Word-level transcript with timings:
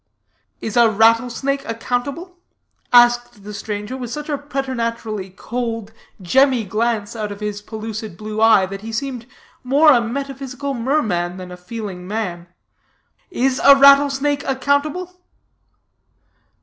"Is 0.61 0.77
a 0.77 0.89
rattle 0.89 1.29
snake 1.29 1.63
accountable?" 1.63 2.35
asked 2.91 3.43
the 3.43 3.53
stranger 3.53 3.95
with 3.95 4.09
such 4.09 4.29
a 4.29 4.37
preternaturally 4.39 5.29
cold, 5.29 5.91
gemmy 6.19 6.63
glance 6.63 7.15
out 7.15 7.31
of 7.31 7.39
his 7.39 7.61
pellucid 7.61 8.17
blue 8.17 8.41
eye, 8.41 8.65
that 8.65 8.81
he 8.81 8.91
seemed 8.91 9.27
more 9.63 9.91
a 9.91 10.01
metaphysical 10.01 10.73
merman 10.73 11.37
than 11.37 11.51
a 11.51 11.55
feeling 11.55 12.07
man; 12.07 12.47
"is 13.29 13.61
a 13.63 13.75
rattle 13.75 14.09
snake 14.09 14.43
accountable?" 14.47 15.21